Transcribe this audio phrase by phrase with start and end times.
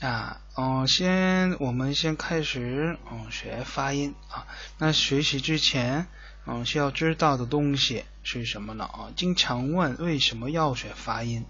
[0.00, 4.46] 啊，哦，先我们先开始嗯学发音啊。
[4.76, 6.06] 那学习之前，
[6.44, 8.84] 嗯，需要知道的东西是什么呢？
[8.84, 11.46] 啊，经常问为什么要学发音？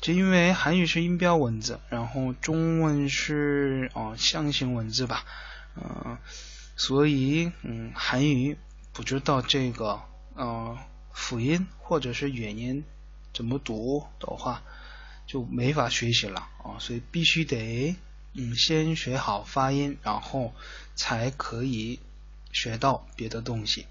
[0.00, 5.24] 就因为韩语是音标文字，然后中文是哦象形文字吧，
[5.74, 6.18] 嗯，
[6.76, 8.56] 所以嗯韩语
[8.92, 10.00] 不知道这个
[10.36, 10.78] 嗯
[11.12, 12.84] 辅音或者是元音
[13.34, 14.62] 怎么读的话。
[15.26, 17.96] 就没法学习了啊，所以必须得
[18.34, 20.54] 嗯先学好发音，然后
[20.94, 21.98] 才可以
[22.52, 23.86] 学到别的东西。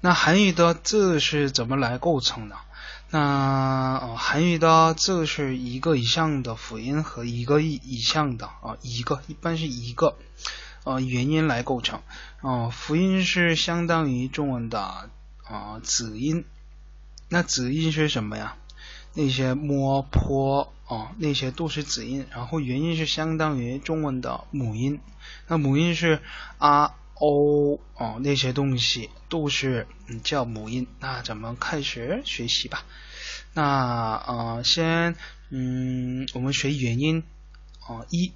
[0.00, 2.56] 那韩语的字是怎么来构成的？
[3.10, 10.16] 那韩语的字是一个以上的辅音和一个以以上的啊一个一般是一个
[10.84, 12.02] 呃元音来构成
[12.42, 15.10] 啊辅音是相当于中文的
[15.44, 16.44] 啊子音，
[17.28, 18.56] 那子音是什么呀？
[19.18, 25.00] 那些摸坡啊，那些都是子音，然后元音是相当于中文的母音，
[25.48, 26.22] 那母音是
[26.58, 30.86] 啊、o 哦，那些东西都是嗯叫母音。
[31.00, 32.84] 那咱们开始学习吧。
[33.54, 35.16] 那啊，先
[35.50, 37.24] 嗯，我们学元音
[37.80, 38.32] 啊一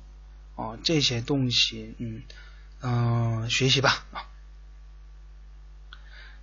[0.56, 2.24] 啊这些东西嗯
[2.80, 4.26] 嗯学习吧啊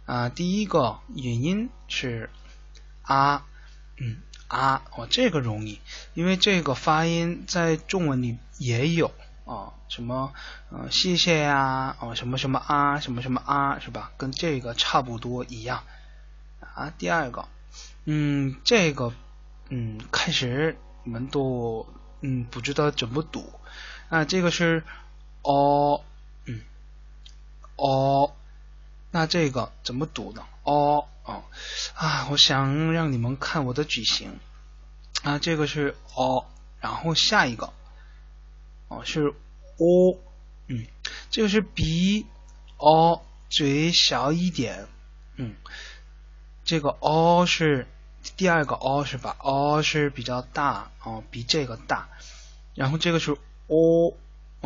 [0.06, 2.30] 啊，第一个元音是
[3.02, 3.46] 啊
[3.98, 4.16] 嗯。
[4.50, 5.80] 啊，哦，这个容易，
[6.16, 9.12] 因为这个发音在中文里也有
[9.46, 10.34] 啊，什么
[10.72, 14.12] 呃谢谢呀，哦什么什么啊，什么什么啊，是吧？
[14.18, 15.84] 跟这个差不多一样
[16.62, 16.92] 啊。
[16.98, 17.48] 第二个，
[18.06, 19.14] 嗯，这个
[19.70, 21.86] 嗯开始你们都
[22.22, 23.54] 嗯不知道怎么读
[24.10, 24.84] 啊，这个是
[25.44, 26.02] 哦，
[26.46, 26.62] 嗯
[27.76, 28.34] 哦，
[29.12, 30.44] 那这个怎么读呢？
[30.64, 31.06] 哦。
[31.30, 31.44] 哦
[31.94, 34.40] 啊，我想让你们看我的矩形
[35.22, 36.48] 啊，这个是哦，
[36.82, 37.72] 然后下一个
[38.88, 39.28] 哦是
[39.78, 40.18] 哦，
[40.68, 40.88] 嗯，
[41.30, 42.26] 这个是比
[42.78, 44.88] 哦嘴小一点，
[45.36, 45.56] 嗯，
[46.64, 47.86] 这个哦是
[48.36, 49.38] 第二个哦是吧？
[49.40, 52.10] 哦是比较大哦，比这个大，
[52.74, 54.14] 然后这个是哦，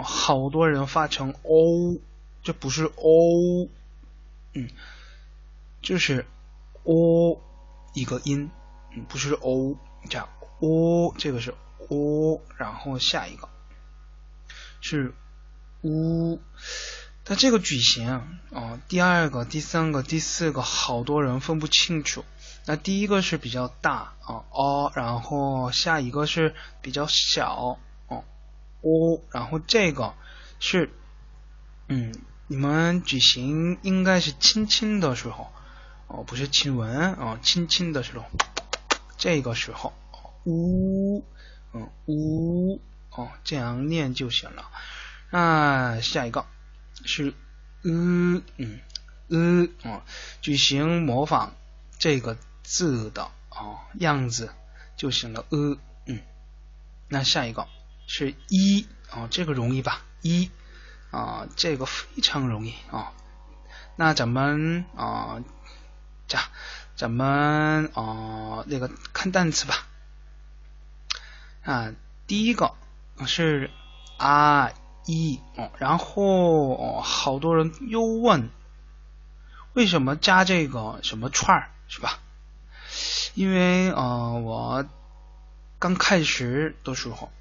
[0.01, 1.99] 好多人发成哦，
[2.41, 3.67] 这不是哦，
[4.53, 4.69] 嗯，
[5.81, 6.25] 就是。
[6.83, 7.41] O
[7.93, 8.49] 一个音，
[9.07, 9.77] 不是 o，
[10.09, 10.27] 这样
[10.59, 11.53] o 这个是
[11.89, 13.49] o，然后下一个
[14.81, 15.13] 是
[15.81, 16.39] u，
[17.23, 18.09] 它这个矩形
[18.51, 22.25] 啊，第二个、第三个、第四个，好多人分不清楚。
[22.65, 27.77] 那第一个是比较大啊 o，然后下一个是比较小
[28.07, 28.23] 哦
[28.81, 30.13] o，然后这个
[30.59, 30.89] 是
[31.87, 32.13] 嗯，
[32.47, 35.51] 你们举行应该是轻轻的时候。
[36.07, 38.25] 哦，不是亲吻啊，亲亲的时候，
[39.17, 39.93] 这个时候，
[40.45, 41.23] 呜，
[41.73, 44.69] 嗯，呜，哦，这样念就行了。
[45.31, 46.45] 那下一个
[47.05, 47.33] 是
[47.83, 48.79] 嗯嗯
[49.29, 50.03] 嗯哦，
[50.41, 51.55] 举行模仿
[51.97, 54.53] 这个字的哦样子
[54.95, 55.45] 就行了。
[55.49, 56.19] 呃嗯，
[57.07, 57.67] 那下一个
[58.05, 60.05] 是一哦，这个容易吧？
[60.21, 60.51] 一
[61.09, 63.13] 啊，这个非常容易啊。
[63.95, 65.41] 那咱们啊。
[66.33, 66.49] 呀，
[66.95, 69.87] 咱们哦那个看单词吧
[71.63, 71.93] 啊，
[72.27, 72.73] 第一个
[73.25, 73.69] 是
[74.17, 74.71] 啊
[75.05, 78.49] 一哦，然后哦好多人又问
[79.73, 82.19] 为什么加这个什么串儿是吧？
[83.33, 84.85] 因为呃我
[85.79, 87.31] 刚开始的时候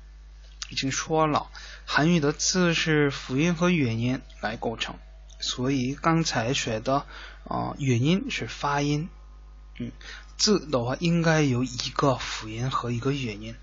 [0.71, 1.49] 已经说了，
[1.85, 4.95] 韩语的字是辅音和元音来构成。
[5.39, 7.05] 所以刚才学的
[7.53, 9.11] 啊元音是发音，
[9.79, 9.93] 嗯，
[10.39, 13.55] 字的话应该有一个辅音和一个元音，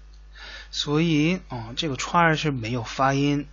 [0.70, 3.48] 所以啊这个串是没有发音，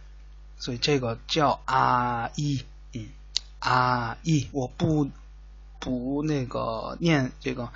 [0.59, 3.09] 所以这个叫啊一，嗯
[3.61, 5.11] 啊一，我不
[5.81, 7.73] 不那个念这个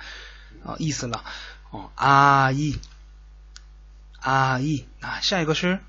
[0.63, 1.25] 啊意思了，
[1.71, 2.77] 哦啊一
[4.19, 5.79] 啊一，那下一个是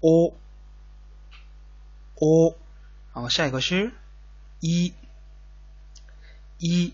[0.00, 0.34] o
[2.16, 2.56] o。
[3.12, 3.92] 哦，下一个是
[4.60, 4.92] 一，
[6.58, 6.92] 一，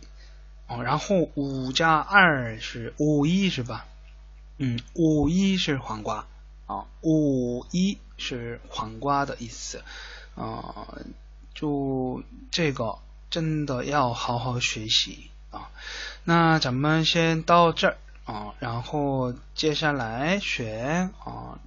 [0.66, 3.86] 哦，然后五加二是五一，是吧？
[4.58, 6.26] 嗯，五一是黄瓜，
[6.66, 9.82] 啊，五一是黄瓜的意思
[10.36, 10.98] 啊，
[11.54, 12.98] 就这个
[13.30, 15.70] 真的要好好学习啊。
[16.24, 21.58] 那咱们先到这儿啊，然后接下来学啊，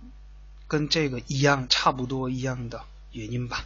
[0.68, 3.66] 跟这个一样差不多一样的原因吧。